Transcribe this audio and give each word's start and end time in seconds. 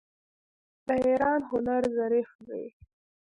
د 0.87 0.89
ایران 1.05 1.39
هنر 1.49 1.83
ظریف 1.97 2.29
دی. 2.47 2.65